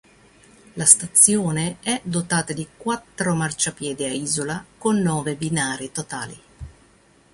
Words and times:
La 0.73 0.85
stazione, 0.85 1.77
è 1.81 2.01
dotata 2.03 2.53
di 2.53 2.67
quattro 2.75 3.35
marciapiedi 3.35 4.03
a 4.05 4.11
isola, 4.11 4.65
con 4.79 4.99
nove 4.99 5.35
binari 5.35 5.91
totali. 5.91 6.41